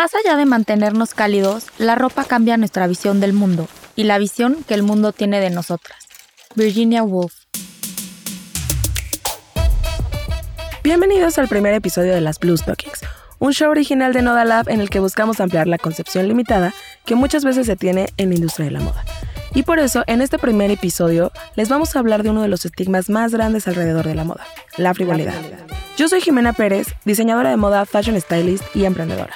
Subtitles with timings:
[0.00, 4.64] Más allá de mantenernos cálidos, la ropa cambia nuestra visión del mundo y la visión
[4.66, 6.08] que el mundo tiene de nosotras.
[6.54, 7.34] Virginia Woolf.
[10.82, 13.00] Bienvenidos al primer episodio de las Blue Stockings,
[13.40, 16.72] un show original de Noda Lab en el que buscamos ampliar la concepción limitada
[17.04, 19.04] que muchas veces se tiene en la industria de la moda.
[19.52, 22.64] Y por eso, en este primer episodio, les vamos a hablar de uno de los
[22.64, 24.46] estigmas más grandes alrededor de la moda,
[24.78, 25.34] la frivolidad.
[25.98, 29.34] Yo soy Jimena Pérez, diseñadora de moda, fashion stylist y emprendedora.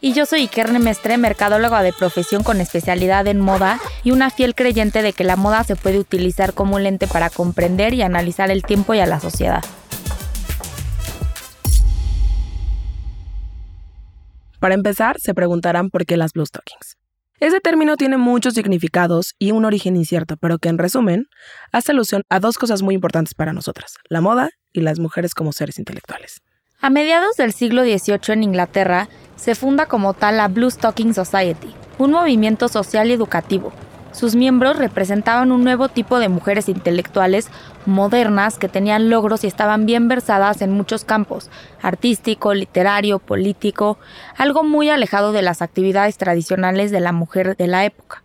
[0.00, 4.54] Y yo soy Ikerne Mestre, mercadóloga de profesión con especialidad en moda y una fiel
[4.54, 8.50] creyente de que la moda se puede utilizar como un lente para comprender y analizar
[8.50, 9.64] el tiempo y a la sociedad.
[14.60, 16.96] Para empezar, se preguntarán por qué las blue stockings.
[17.40, 21.26] Ese término tiene muchos significados y un origen incierto, pero que en resumen
[21.72, 25.52] hace alusión a dos cosas muy importantes para nosotras, la moda y las mujeres como
[25.52, 26.40] seres intelectuales.
[26.80, 31.74] A mediados del siglo XVIII en Inglaterra se funda como tal la Blue Stocking Society,
[31.98, 33.72] un movimiento social y educativo.
[34.12, 37.48] Sus miembros representaban un nuevo tipo de mujeres intelectuales
[37.86, 43.98] modernas que tenían logros y estaban bien versadas en muchos campos, artístico, literario, político,
[44.36, 48.22] algo muy alejado de las actividades tradicionales de la mujer de la época.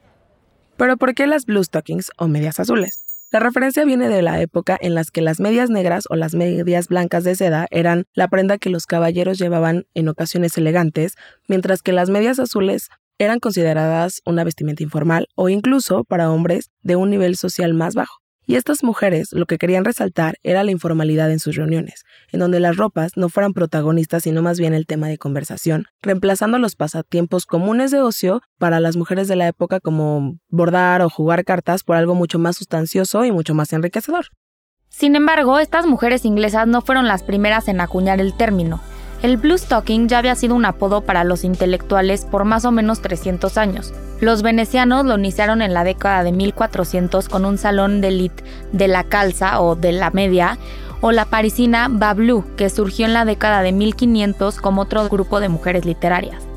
[0.78, 3.11] Pero ¿por qué las Blue Stockings o medias azules?
[3.32, 6.90] La referencia viene de la época en las que las medias negras o las medias
[6.90, 11.16] blancas de seda eran la prenda que los caballeros llevaban en ocasiones elegantes,
[11.48, 16.98] mientras que las medias azules eran consideradas una vestimenta informal o incluso para hombres de
[16.98, 18.21] un nivel social más bajo.
[18.52, 22.60] Y estas mujeres lo que querían resaltar era la informalidad en sus reuniones, en donde
[22.60, 27.46] las ropas no fueran protagonistas sino más bien el tema de conversación, reemplazando los pasatiempos
[27.46, 31.96] comunes de ocio para las mujeres de la época como bordar o jugar cartas por
[31.96, 34.26] algo mucho más sustancioso y mucho más enriquecedor.
[34.90, 38.82] Sin embargo, estas mujeres inglesas no fueron las primeras en acuñar el término.
[39.24, 43.02] El blue stocking ya había sido un apodo para los intelectuales por más o menos
[43.02, 43.94] 300 años.
[44.22, 48.88] Los venecianos lo iniciaron en la década de 1400 con un salón de élite de
[48.88, 50.60] la calza o de la media,
[51.02, 55.50] o la parisina Bablu, que surgió en la década de 1500 como otro grupo de
[55.50, 56.51] mujeres literarias.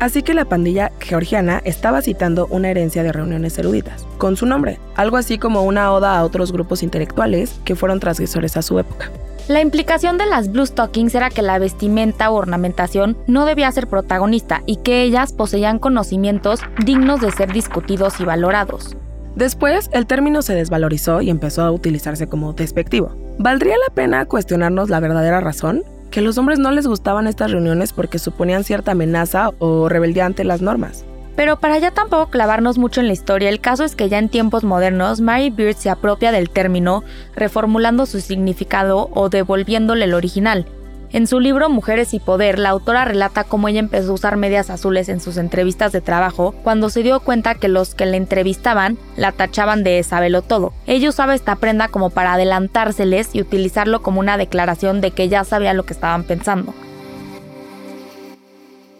[0.00, 4.80] Así que la pandilla georgiana estaba citando una herencia de reuniones eruditas, con su nombre,
[4.96, 9.10] algo así como una oda a otros grupos intelectuales que fueron transgresores a su época.
[9.46, 13.88] La implicación de las blue stockings era que la vestimenta o ornamentación no debía ser
[13.88, 18.96] protagonista y que ellas poseían conocimientos dignos de ser discutidos y valorados.
[19.36, 23.14] Después, el término se desvalorizó y empezó a utilizarse como despectivo.
[23.38, 25.82] ¿Valdría la pena cuestionarnos la verdadera razón?
[26.10, 30.44] Que los hombres no les gustaban estas reuniones porque suponían cierta amenaza o rebeldía ante
[30.44, 31.04] las normas.
[31.36, 34.28] Pero para ya tampoco clavarnos mucho en la historia, el caso es que ya en
[34.28, 37.02] tiempos modernos, Mary Beard se apropia del término,
[37.34, 40.66] reformulando su significado o devolviéndole el original.
[41.12, 44.70] En su libro Mujeres y Poder, la autora relata cómo ella empezó a usar medias
[44.70, 48.96] azules en sus entrevistas de trabajo cuando se dio cuenta que los que le entrevistaban
[49.16, 50.72] la tachaban de sabelo todo.
[50.86, 55.42] Ella usaba esta prenda como para adelantárseles y utilizarlo como una declaración de que ya
[55.42, 56.72] sabía lo que estaban pensando.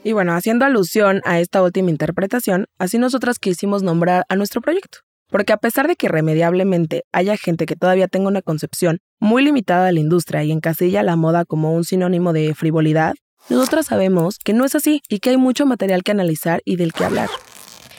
[0.03, 4.99] Y bueno, haciendo alusión a esta última interpretación, así nosotras quisimos nombrar a nuestro proyecto.
[5.31, 9.87] Porque a pesar de que irremediablemente haya gente que todavía tenga una concepción muy limitada
[9.87, 13.15] de la industria y encasilla la moda como un sinónimo de frivolidad,
[13.49, 16.93] nosotras sabemos que no es así y que hay mucho material que analizar y del
[16.93, 17.29] que hablar.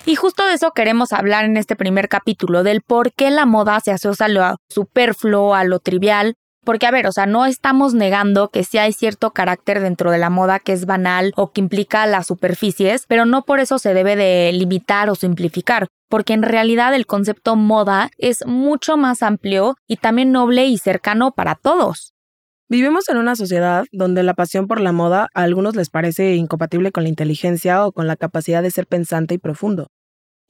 [0.05, 3.79] Y justo de eso queremos hablar en este primer capítulo, del por qué la moda
[3.81, 7.93] se asocia a lo superfluo, a lo trivial, porque, a ver, o sea, no estamos
[7.93, 11.61] negando que sí hay cierto carácter dentro de la moda que es banal o que
[11.61, 16.43] implica las superficies, pero no por eso se debe de limitar o simplificar, porque en
[16.43, 22.13] realidad el concepto moda es mucho más amplio y también noble y cercano para todos.
[22.69, 26.91] Vivimos en una sociedad donde la pasión por la moda a algunos les parece incompatible
[26.91, 29.87] con la inteligencia o con la capacidad de ser pensante y profundo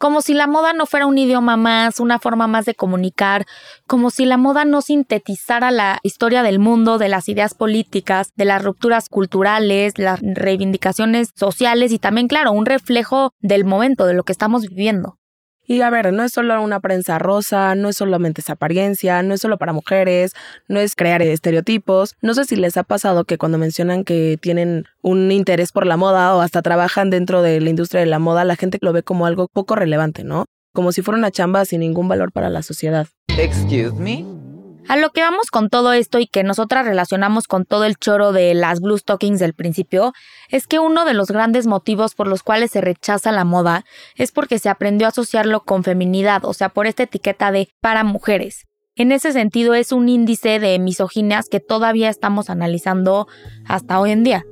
[0.01, 3.45] como si la moda no fuera un idioma más, una forma más de comunicar,
[3.85, 8.45] como si la moda no sintetizara la historia del mundo, de las ideas políticas, de
[8.45, 14.23] las rupturas culturales, las reivindicaciones sociales y también, claro, un reflejo del momento, de lo
[14.23, 15.20] que estamos viviendo.
[15.65, 19.33] Y a ver, no es solo una prensa rosa, no es solamente esa apariencia, no
[19.33, 20.33] es solo para mujeres,
[20.67, 22.15] no es crear estereotipos.
[22.21, 25.97] No sé si les ha pasado que cuando mencionan que tienen un interés por la
[25.97, 29.03] moda o hasta trabajan dentro de la industria de la moda, la gente lo ve
[29.03, 30.45] como algo poco relevante, ¿no?
[30.73, 33.07] Como si fuera una chamba sin ningún valor para la sociedad.
[33.37, 34.40] Excuse me.
[34.87, 38.31] A lo que vamos con todo esto y que nosotras relacionamos con todo el choro
[38.31, 40.13] de las blue stockings del principio,
[40.49, 43.85] es que uno de los grandes motivos por los cuales se rechaza la moda
[44.15, 48.03] es porque se aprendió a asociarlo con feminidad, o sea, por esta etiqueta de para
[48.03, 48.65] mujeres.
[48.95, 53.27] En ese sentido es un índice de misoginias que todavía estamos analizando
[53.65, 54.45] hasta hoy en día.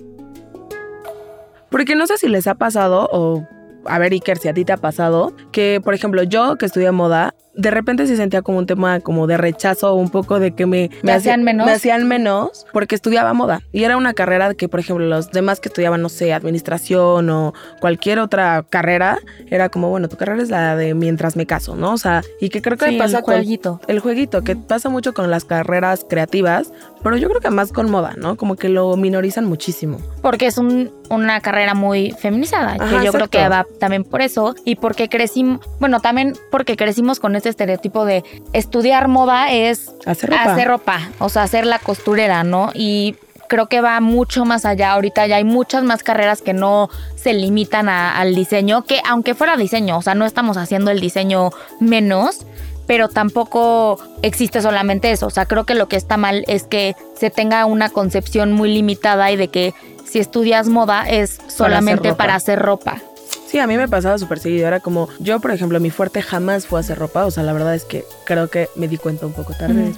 [1.69, 3.45] Porque no sé si les ha pasado o
[3.85, 6.91] a ver, Iker, si a ti te ha pasado, que por ejemplo yo que estudié
[6.91, 10.66] moda, de repente se sentía como un tema como de rechazo, un poco de que
[10.66, 11.66] me, me hacían menos.
[11.66, 13.62] Me hacían menos porque estudiaba moda.
[13.72, 17.54] Y era una carrera que, por ejemplo, los demás que estudiaban, no sé, administración o
[17.80, 21.94] cualquier otra carrera, era como, bueno, tu carrera es la de mientras me caso, ¿no?
[21.94, 23.81] O sea, y que creo que pasa el jueguito.
[23.88, 26.72] el jueguito, que pasa mucho con las carreras creativas,
[27.04, 28.36] pero yo creo que más con moda, ¿no?
[28.36, 30.00] Como que lo minorizan muchísimo.
[30.22, 34.75] Porque es una carrera muy feminizada, que yo creo que va también por eso y
[34.75, 40.44] porque crecimos, bueno, también porque crecimos con este estereotipo de estudiar moda es hacer ropa.
[40.44, 42.69] hacer ropa, o sea, hacer la costurera, ¿no?
[42.74, 43.15] Y
[43.50, 44.91] creo que va mucho más allá.
[44.94, 49.57] Ahorita ya hay muchas más carreras que no se limitan al diseño, que aunque fuera
[49.57, 51.50] diseño, o sea, no estamos haciendo el diseño
[51.81, 52.45] menos,
[52.88, 55.27] pero tampoco existe solamente eso.
[55.27, 58.74] O sea, creo que lo que está mal es que se tenga una concepción muy
[58.74, 59.74] limitada y de que
[60.06, 63.01] si estudias moda es solamente para hacer ropa.
[63.50, 64.68] Sí, a mí me pasaba súper seguido.
[64.68, 67.25] Era como, yo, por ejemplo, mi fuerte jamás fue hacer ropa.
[67.25, 69.94] O sea, la verdad es que creo que me di cuenta un poco tarde.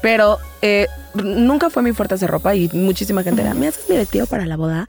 [0.00, 3.96] Pero eh, nunca fue mi fuerte hacer ropa y muchísima gente era, ¿me haces mi
[3.96, 4.88] vestido para la boda?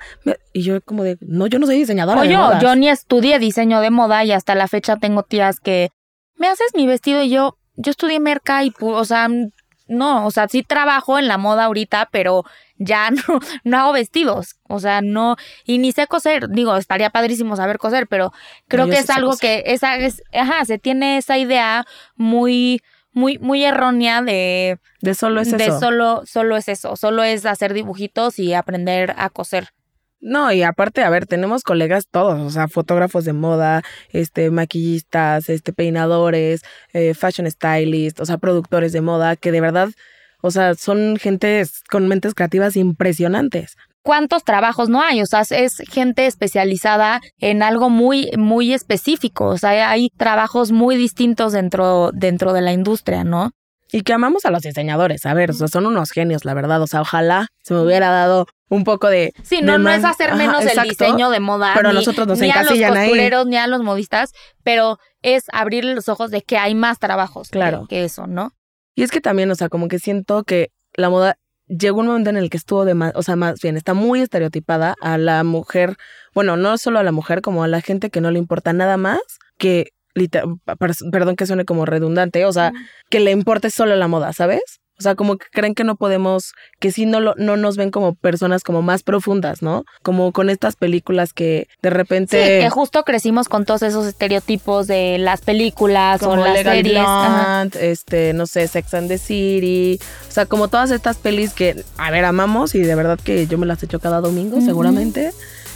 [0.54, 2.22] Y yo como de, no, yo no soy diseñadora.
[2.22, 5.90] O yo, yo ni estudié diseño de moda y hasta la fecha tengo tías que,
[6.38, 7.22] ¿me haces mi vestido?
[7.24, 9.28] Y yo, yo estudié merca y, o sea,
[9.88, 12.46] no, o sea, sí trabajo en la moda ahorita, pero
[12.78, 15.36] ya no, no hago vestidos, o sea, no,
[15.66, 18.32] y ni sé coser, digo, estaría padrísimo saber coser, pero
[18.68, 21.86] creo que es algo que, esa es, ajá, se tiene esa idea
[22.16, 22.82] muy,
[23.12, 24.78] muy, muy errónea de...
[25.02, 25.80] De solo es de eso.
[25.80, 29.70] solo, solo es eso, solo es hacer dibujitos y aprender a coser.
[30.22, 35.50] No, y aparte, a ver, tenemos colegas todos, o sea, fotógrafos de moda, este, maquillistas,
[35.50, 36.64] este, peinadores,
[36.94, 39.90] eh, fashion stylists, o sea, productores de moda, que de verdad,
[40.46, 43.76] o sea, son gente con mentes creativas impresionantes.
[44.04, 45.24] ¿Cuántos trabajos no hay?
[45.24, 49.48] O sea, es gente especializada en algo muy, muy específico.
[49.48, 53.52] O sea, hay trabajos muy distintos dentro, dentro de la industria, ¿no?
[53.92, 56.82] Y que amamos a los diseñadores, a ver, o sea, son unos genios, la verdad.
[56.84, 59.34] O sea, ojalá se me hubiera dado un poco de.
[59.42, 61.72] Sí, no, no es hacer menos el diseño de moda.
[61.76, 64.34] Pero ni, nosotros nos ni a los costureros, ni a los modistas,
[64.64, 67.88] pero es abrirle los ojos de que hay más trabajos claro.
[67.90, 68.52] que, que eso, ¿no?
[68.96, 71.38] Y es que también, o sea, como que siento que la moda
[71.68, 74.22] llegó un momento en el que estuvo de más, o sea, más bien, está muy
[74.22, 75.98] estereotipada a la mujer,
[76.34, 78.98] bueno, no solo a la mujer, como a la gente que no le importa nada
[78.98, 79.20] más
[79.58, 79.92] que,
[81.12, 82.72] perdón que suene como redundante, o sea,
[83.10, 84.80] que le importe solo la moda, ¿sabes?
[84.98, 87.92] O sea, como que creen que no podemos, que sí no, lo, no nos ven
[87.92, 89.84] como personas como más profundas, ¿no?
[90.04, 92.42] Como con estas películas que de repente...
[92.42, 96.76] Sí, que justo crecimos con todos esos estereotipos de las películas como o las Legal
[96.78, 97.76] series.
[97.76, 100.00] Este, no sé, Sex and the City.
[100.28, 103.58] O sea, como todas estas pelis que, a ver, amamos y de verdad que yo
[103.58, 104.66] me las echo cada domingo, uh -huh.
[104.66, 105.32] seguramente.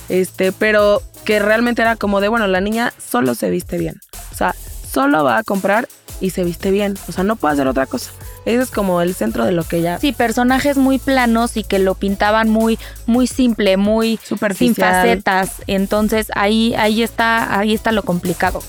[0.08, 3.96] Este, pero que realmente era como de, bueno, la niña solo se viste bien.
[4.32, 4.56] O sea,
[4.92, 5.88] solo va a comprar
[6.22, 6.98] y se viste bien.
[7.08, 8.12] O sea, no puede hacer otra cosa.
[8.46, 10.00] Ese es como el centro de lo que ella.
[10.00, 14.20] Sí, personajes muy planos y que lo pintaban muy, muy simple, muy
[14.56, 15.62] sin facetas.
[15.68, 18.62] Entonces ahí, ahí está, ahí está lo complicado.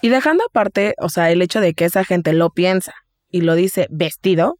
[0.00, 2.92] Y dejando aparte, o sea, el hecho de que esa gente lo piensa
[3.30, 4.58] y lo dice vestido,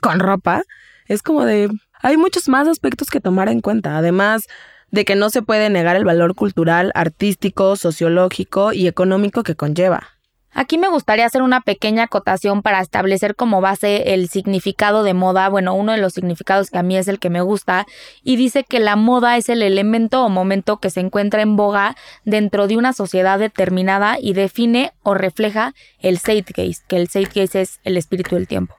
[0.00, 0.62] con ropa,
[1.06, 1.70] es como de.
[2.00, 3.98] Hay muchos más aspectos que tomar en cuenta.
[3.98, 4.44] Además
[4.90, 10.17] de que no se puede negar el valor cultural, artístico, sociológico y económico que conlleva.
[10.52, 15.48] Aquí me gustaría hacer una pequeña acotación para establecer como base el significado de moda,
[15.48, 17.86] bueno, uno de los significados que a mí es el que me gusta,
[18.22, 21.96] y dice que la moda es el elemento o momento que se encuentra en boga
[22.24, 27.80] dentro de una sociedad determinada y define o refleja el zeitgeist, que el zeitgeist es
[27.84, 28.74] el espíritu del tiempo.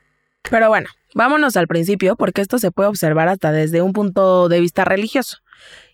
[0.49, 4.59] Pero bueno, vámonos al principio porque esto se puede observar hasta desde un punto de
[4.59, 5.37] vista religioso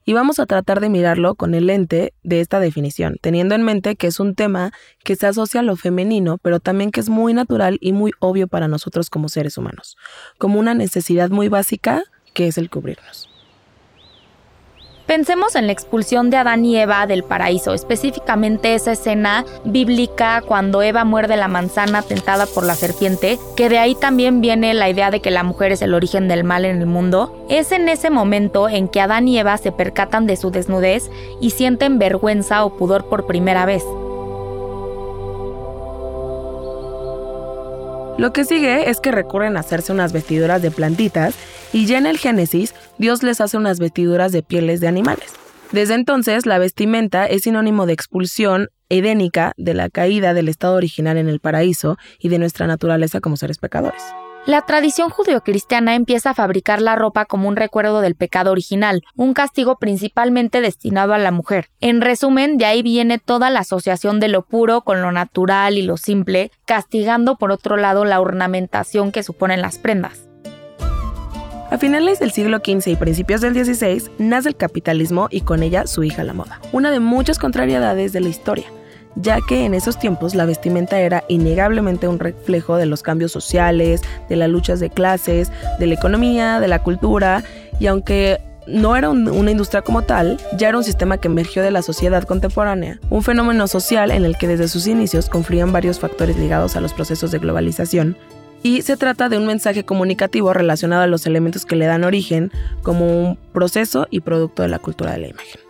[0.06, 3.96] y vamos a tratar de mirarlo con el lente de esta definición, teniendo en mente
[3.96, 4.72] que es un tema
[5.04, 8.48] que se asocia a lo femenino, pero también que es muy natural y muy obvio
[8.48, 9.98] para nosotros como seres humanos,
[10.38, 12.04] como una necesidad muy básica
[12.34, 13.35] que es el cubrirnos.
[15.06, 20.82] Pensemos en la expulsión de Adán y Eva del paraíso, específicamente esa escena bíblica cuando
[20.82, 25.12] Eva muerde la manzana tentada por la serpiente, que de ahí también viene la idea
[25.12, 27.46] de que la mujer es el origen del mal en el mundo.
[27.50, 31.52] Es en ese momento en que Adán y Eva se percatan de su desnudez y
[31.52, 33.84] sienten vergüenza o pudor por primera vez.
[38.18, 41.36] Lo que sigue es que recurren a hacerse unas vestiduras de plantitas
[41.74, 45.34] y ya en el Génesis Dios les hace unas vestiduras de pieles de animales.
[45.72, 51.18] Desde entonces la vestimenta es sinónimo de expulsión edénica de la caída del estado original
[51.18, 54.02] en el paraíso y de nuestra naturaleza como seres pecadores.
[54.46, 59.34] La tradición judeocristiana empieza a fabricar la ropa como un recuerdo del pecado original, un
[59.34, 61.70] castigo principalmente destinado a la mujer.
[61.82, 65.82] En resumen, de ahí viene toda la asociación de lo puro con lo natural y
[65.82, 70.30] lo simple, castigando por otro lado la ornamentación que suponen las prendas.
[71.76, 75.88] A finales del siglo XV y principios del XVI nace el capitalismo y con ella
[75.88, 78.68] su hija la moda, una de muchas contrariedades de la historia
[79.18, 84.04] ya que en esos tiempos la vestimenta era innegablemente un reflejo de los cambios sociales,
[84.30, 87.44] de las luchas de clases, de la economía, de la cultura,
[87.78, 91.72] y aunque no era una industria como tal, ya era un sistema que emergió de
[91.72, 96.38] la sociedad contemporánea, un fenómeno social en el que desde sus inicios confluían varios factores
[96.38, 98.18] ligados a los procesos de globalización,
[98.66, 102.52] y se trata de un mensaje comunicativo relacionado a los elementos que le dan origen
[102.82, 105.62] como un proceso y producto de la cultura de la imagen.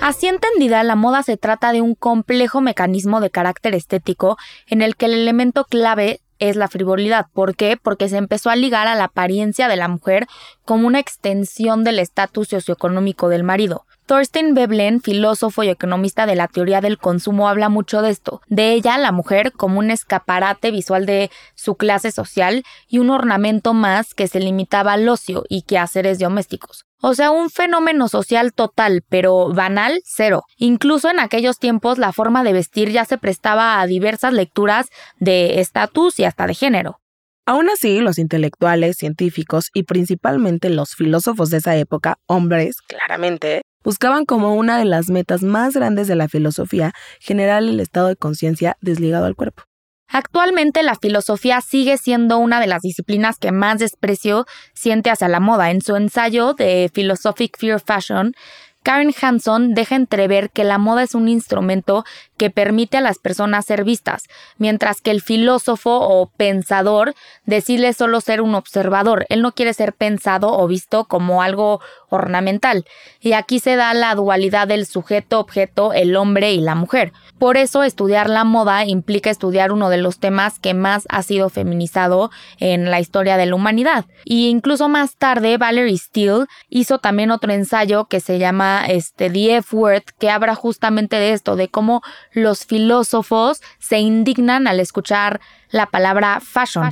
[0.00, 4.96] Así entendida, la moda se trata de un complejo mecanismo de carácter estético en el
[4.96, 7.26] que el elemento clave es la frivolidad.
[7.32, 7.78] ¿Por qué?
[7.80, 10.26] Porque se empezó a ligar a la apariencia de la mujer
[10.64, 13.86] como una extensión del estatus socioeconómico del marido.
[14.12, 18.42] Thorstein Veblen, filósofo y economista de la teoría del consumo, habla mucho de esto.
[18.46, 23.72] De ella, la mujer como un escaparate visual de su clase social y un ornamento
[23.72, 26.84] más que se limitaba al ocio y quehaceres domésticos.
[27.00, 30.42] O sea, un fenómeno social total, pero banal, cero.
[30.58, 34.88] Incluso en aquellos tiempos la forma de vestir ya se prestaba a diversas lecturas
[35.20, 37.01] de estatus y hasta de género.
[37.44, 44.26] Aún así, los intelectuales, científicos y principalmente los filósofos de esa época, hombres, claramente, buscaban
[44.26, 48.76] como una de las metas más grandes de la filosofía generar el estado de conciencia
[48.80, 49.64] desligado al cuerpo.
[50.06, 55.40] Actualmente la filosofía sigue siendo una de las disciplinas que más desprecio siente hacia la
[55.40, 55.70] moda.
[55.70, 58.34] En su ensayo de Philosophic Fear Fashion,
[58.82, 62.04] Karen Hanson deja entrever que la moda es un instrumento
[62.36, 64.24] que permite a las personas ser vistas,
[64.58, 69.26] mientras que el filósofo o pensador decide solo ser un observador.
[69.28, 72.84] Él no quiere ser pensado o visto como algo ornamental.
[73.20, 77.12] Y aquí se da la dualidad del sujeto-objeto, el hombre y la mujer.
[77.38, 81.48] Por eso estudiar la moda implica estudiar uno de los temas que más ha sido
[81.48, 84.06] feminizado en la historia de la humanidad.
[84.24, 89.56] Y incluso más tarde, Valerie Steele hizo también otro ensayo que se llama este, The
[89.56, 92.02] F-Word, que habla justamente de esto, de cómo
[92.32, 96.90] los filósofos se indignan al escuchar la palabra fashion.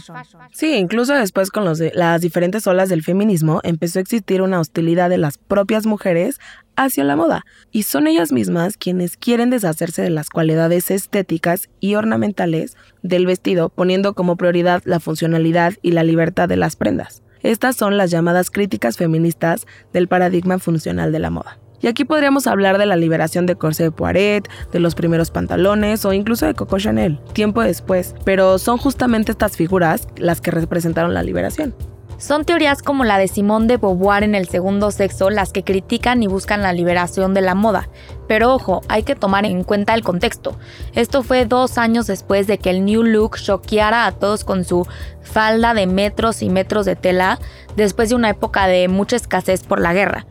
[0.53, 5.19] Sí, incluso después con las diferentes olas del feminismo empezó a existir una hostilidad de
[5.19, 6.41] las propias mujeres
[6.77, 11.95] hacia la moda, y son ellas mismas quienes quieren deshacerse de las cualidades estéticas y
[11.95, 17.23] ornamentales del vestido, poniendo como prioridad la funcionalidad y la libertad de las prendas.
[17.43, 21.59] Estas son las llamadas críticas feministas del paradigma funcional de la moda.
[21.81, 26.05] Y aquí podríamos hablar de la liberación de Corsé de Poiret, de los primeros pantalones
[26.05, 31.15] o incluso de Coco Chanel, tiempo después, pero son justamente estas figuras las que representaron
[31.15, 31.75] la liberación.
[32.21, 36.23] Son teorías como la de Simone de Beauvoir en el segundo sexo las que critican
[36.23, 37.89] y buscan la liberación de la moda.
[38.29, 40.59] Pero ojo, hay que tomar en cuenta el contexto.
[40.95, 44.87] Esto fue dos años después de que el New Look choqueara a todos con su
[45.23, 47.39] falda de metros y metros de tela,
[47.75, 50.27] después de una época de mucha escasez por la guerra.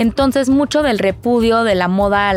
[0.00, 2.32] Entonces mucho del repudio de la moda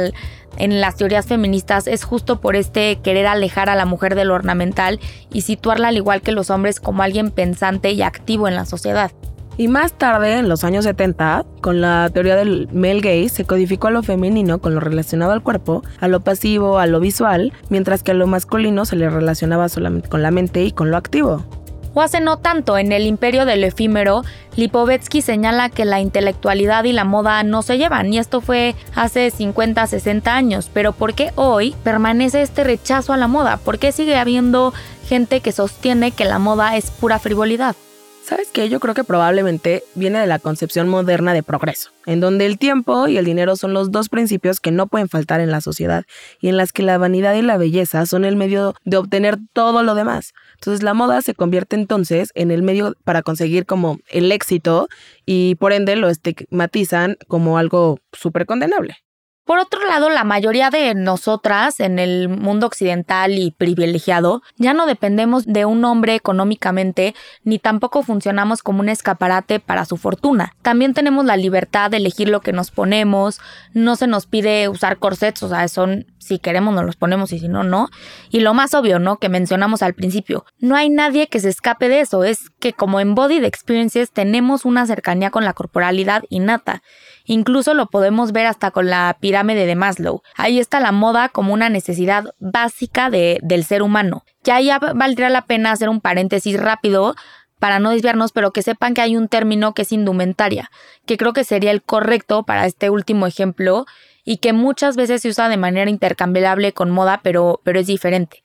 [0.57, 4.99] en las teorías feministas es justo por este querer alejar a la mujer del ornamental
[5.31, 9.13] y situarla al igual que los hombres como alguien pensante y activo en la sociedad.
[9.55, 13.87] Y más tarde, en los años 70, con la teoría del male gaze, se codificó
[13.87, 18.03] a lo femenino con lo relacionado al cuerpo, a lo pasivo, a lo visual, mientras
[18.03, 21.45] que a lo masculino se le relacionaba solamente con la mente y con lo activo
[21.93, 24.23] o hace no tanto en el imperio del efímero,
[24.55, 29.31] Lipovetsky señala que la intelectualidad y la moda no se llevan, y esto fue hace
[29.31, 33.57] 50, 60 años, pero ¿por qué hoy permanece este rechazo a la moda?
[33.57, 34.73] ¿Por qué sigue habiendo
[35.07, 37.75] gente que sostiene que la moda es pura frivolidad?
[38.23, 38.69] ¿Sabes qué?
[38.69, 43.09] Yo creo que probablemente viene de la concepción moderna de progreso, en donde el tiempo
[43.09, 46.05] y el dinero son los dos principios que no pueden faltar en la sociedad
[46.39, 49.83] y en las que la vanidad y la belleza son el medio de obtener todo
[49.83, 50.31] lo demás.
[50.53, 54.87] Entonces la moda se convierte entonces en el medio para conseguir como el éxito
[55.25, 58.95] y por ende lo estigmatizan como algo súper condenable.
[59.45, 64.85] Por otro lado, la mayoría de nosotras en el mundo occidental y privilegiado ya no
[64.85, 70.53] dependemos de un hombre económicamente ni tampoco funcionamos como un escaparate para su fortuna.
[70.61, 73.41] También tenemos la libertad de elegir lo que nos ponemos,
[73.73, 77.39] no se nos pide usar corsets, o sea, son si queremos nos los ponemos y
[77.39, 77.89] si no, no.
[78.29, 79.17] Y lo más obvio, ¿no?
[79.17, 82.99] Que mencionamos al principio, no hay nadie que se escape de eso, es que como
[82.99, 86.81] embodied experiences tenemos una cercanía con la corporalidad innata.
[87.25, 90.21] Incluso lo podemos ver hasta con la pirámide de Maslow.
[90.35, 94.25] Ahí está la moda como una necesidad básica de, del ser humano.
[94.43, 97.15] Ya ya valdría la pena hacer un paréntesis rápido
[97.63, 100.69] para no desviarnos, pero que sepan que hay un término que es indumentaria,
[101.05, 103.85] que creo que sería el correcto para este último ejemplo
[104.23, 108.43] y que muchas veces se usa de manera intercambiable con moda, pero, pero es diferente.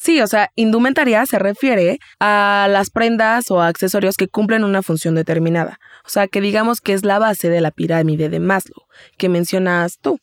[0.00, 5.16] Sí, o sea, indumentaria se refiere a las prendas o accesorios que cumplen una función
[5.16, 5.80] determinada.
[6.06, 9.98] O sea, que digamos que es la base de la pirámide de Maslow, que mencionas
[9.98, 10.20] tú.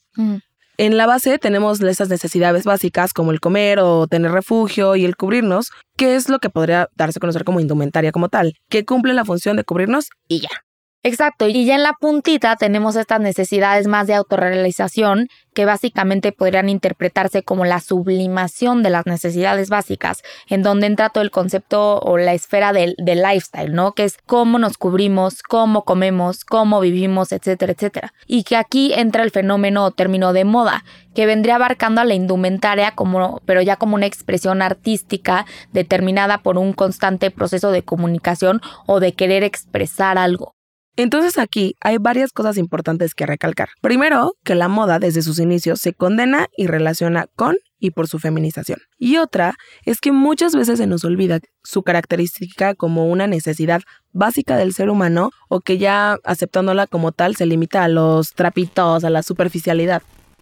[0.78, 5.18] En la base tenemos esas necesidades básicas como el comer o tener refugio y el
[5.18, 9.14] cubrirnos, que es lo que podría darse a conocer como indumentaria como tal, que cumple
[9.14, 10.65] la función de cubrirnos y ya.
[11.08, 16.68] Exacto, y ya en la puntita tenemos estas necesidades más de autorrealización que básicamente podrían
[16.68, 22.18] interpretarse como la sublimación de las necesidades básicas, en donde entra todo el concepto o
[22.18, 23.92] la esfera del, lifestyle, ¿no?
[23.92, 28.14] Que es cómo nos cubrimos, cómo comemos, cómo vivimos, etcétera, etcétera.
[28.26, 32.16] Y que aquí entra el fenómeno o término de moda, que vendría abarcando a la
[32.16, 38.60] indumentaria como, pero ya como una expresión artística determinada por un constante proceso de comunicación
[38.88, 40.55] o de querer expresar algo.
[40.98, 43.70] Entonces aquí hay varias cosas importantes que recalcar.
[43.82, 48.20] Primero, que la moda desde sus inicios se condena y relaciona con y por su
[48.20, 48.80] feminización.
[48.98, 53.82] Y otra es que muchas veces se nos olvida su característica como una necesidad
[54.14, 59.04] básica del ser humano o que ya aceptándola como tal se limita a los trapitos,
[59.04, 60.02] a la superficialidad.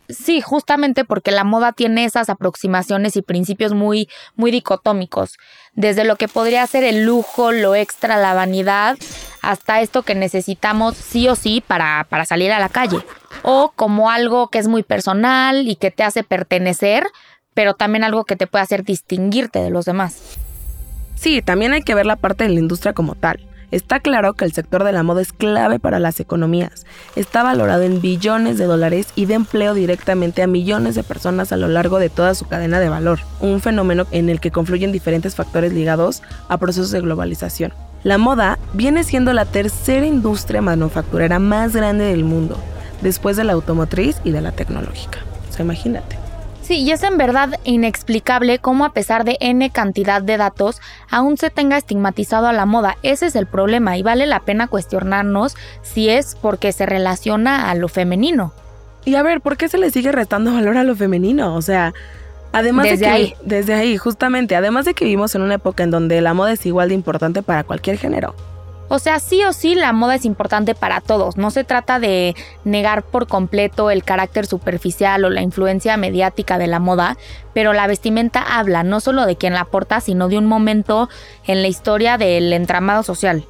[0.09, 5.37] Sí, justamente porque la moda tiene esas aproximaciones y principios muy, muy dicotómicos.
[5.73, 8.97] Desde lo que podría ser el lujo, lo extra, la vanidad,
[9.41, 12.99] hasta esto que necesitamos sí o sí para, para salir a la calle.
[13.43, 17.05] O como algo que es muy personal y que te hace pertenecer,
[17.53, 20.37] pero también algo que te puede hacer distinguirte de los demás.
[21.15, 23.39] Sí, también hay que ver la parte de la industria como tal.
[23.73, 26.85] Está claro que el sector de la moda es clave para las economías.
[27.15, 31.57] Está valorado en billones de dólares y da empleo directamente a millones de personas a
[31.57, 35.33] lo largo de toda su cadena de valor, un fenómeno en el que confluyen diferentes
[35.33, 37.73] factores ligados a procesos de globalización.
[38.03, 42.59] La moda viene siendo la tercera industria manufacturera más grande del mundo,
[43.01, 45.17] después de la automotriz y de la tecnológica.
[45.49, 46.22] O sea, imagínate.
[46.63, 51.37] Sí, y es en verdad inexplicable cómo a pesar de n cantidad de datos, aún
[51.37, 52.95] se tenga estigmatizado a la moda.
[53.03, 57.75] Ese es el problema y vale la pena cuestionarnos si es porque se relaciona a
[57.75, 58.53] lo femenino.
[59.03, 61.53] Y a ver, ¿por qué se le sigue restando valor a lo femenino?
[61.53, 61.93] O sea,
[62.53, 63.33] además desde de que ahí.
[63.43, 66.65] desde ahí, justamente, además de que vivimos en una época en donde la moda es
[66.65, 68.35] igual de importante para cualquier género.
[68.89, 71.37] O sea, sí o sí la moda es importante para todos.
[71.37, 76.67] No se trata de negar por completo el carácter superficial o la influencia mediática de
[76.67, 77.17] la moda,
[77.53, 81.09] pero la vestimenta habla no solo de quien la porta, sino de un momento
[81.45, 83.45] en la historia del entramado social.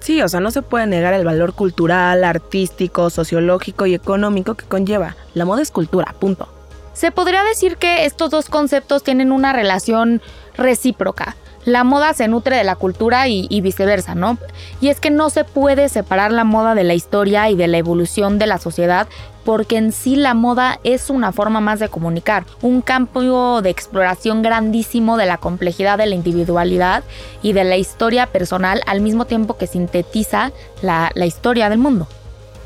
[0.00, 4.64] Sí, o sea, no se puede negar el valor cultural, artístico, sociológico y económico que
[4.64, 5.16] conlleva.
[5.34, 6.48] La moda es cultura, punto.
[6.92, 10.22] Se podría decir que estos dos conceptos tienen una relación
[10.56, 11.36] recíproca
[11.68, 14.38] la moda se nutre de la cultura y, viceversa, ¿no?
[14.80, 17.78] Y es que no se puede separar la moda de la historia y de la
[17.78, 19.08] evolución de la sociedad
[19.44, 24.42] porque en sí la moda es una forma más de comunicar, un campo de exploración
[24.42, 27.02] grandísimo de la complejidad de la individualidad
[27.42, 30.52] y de la historia personal al mismo tiempo que sintetiza
[30.82, 32.06] la historia del mundo.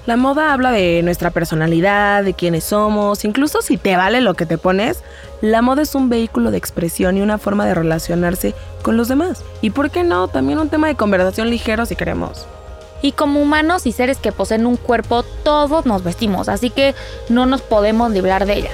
[0.05, 4.47] La moda habla de nuestra personalidad, de quiénes somos, incluso si te vale lo que
[4.47, 5.01] te pones,
[5.41, 9.45] la moda es un vehículo de expresión y una forma de relacionarse con los demás.
[9.61, 12.47] Y por qué no, también un tema de conversación ligero si queremos.
[13.01, 16.97] Y como humanos y seres que poseen un cuerpo, todos nos vestimos, así que
[17.29, 18.71] no nos podemos librar de ella.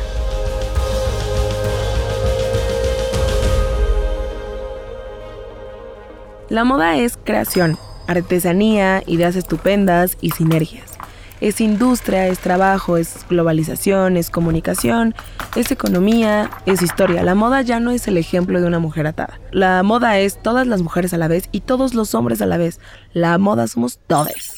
[6.49, 10.98] La moda es creación, artesanía, ideas estupendas y sinergias.
[11.41, 15.15] Es industria, es trabajo, es globalización, es comunicación,
[15.57, 17.23] es economía, es historia.
[17.23, 19.41] La moda ya no es el ejemplo de una mujer atada.
[19.51, 22.57] La moda es todas las mujeres a la vez y todos los hombres a la
[22.57, 22.81] vez.
[23.13, 24.55] La moda somos todos.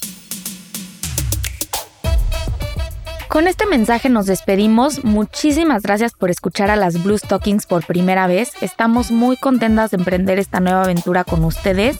[3.31, 5.05] Con este mensaje nos despedimos.
[5.05, 8.51] Muchísimas gracias por escuchar a las Blue Stockings por primera vez.
[8.61, 11.97] Estamos muy contentas de emprender esta nueva aventura con ustedes.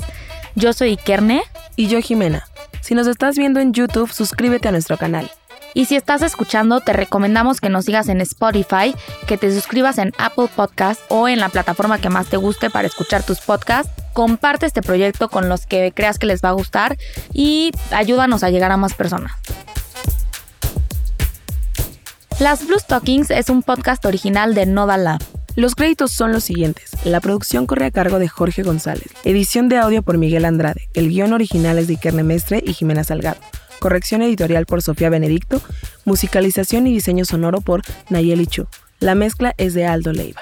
[0.57, 1.43] Yo soy Ikerne.
[1.77, 2.50] Y yo Jimena.
[2.81, 5.31] Si nos estás viendo en YouTube, suscríbete a nuestro canal.
[5.75, 8.95] Y si estás escuchando, te recomendamos que nos sigas en Spotify,
[9.27, 12.89] que te suscribas en Apple Podcast o en la plataforma que más te guste para
[12.89, 13.93] escuchar tus podcasts.
[14.13, 16.99] Comparte este proyecto con los que creas que les va a gustar
[17.33, 19.33] y ayúdanos a llegar a más personas.
[22.41, 25.21] Las Blue Stockings es un podcast original de Noda Lab.
[25.61, 26.93] Los créditos son los siguientes.
[27.05, 29.09] La producción corre a cargo de Jorge González.
[29.25, 30.89] Edición de audio por Miguel Andrade.
[30.95, 33.39] El guion original es de Ikerne Mestre y Jimena Salgado.
[33.79, 35.61] Corrección editorial por Sofía Benedicto.
[36.07, 38.69] Musicalización y diseño sonoro por Nayeli Chu.
[39.01, 40.41] La mezcla es de Aldo Leiva.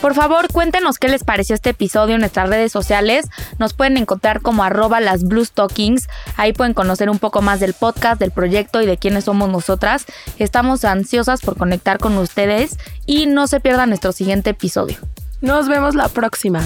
[0.00, 3.26] Por favor, cuéntenos qué les pareció este episodio en nuestras redes sociales.
[3.58, 6.08] Nos pueden encontrar como arroba las Blue Stockings.
[6.36, 10.06] Ahí pueden conocer un poco más del podcast, del proyecto y de quiénes somos nosotras.
[10.38, 14.98] Estamos ansiosas por conectar con ustedes y no se pierdan nuestro siguiente episodio.
[15.40, 16.60] Nos vemos la próxima.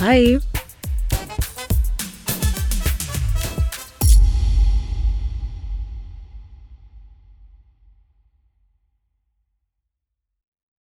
[0.00, 0.40] Bye.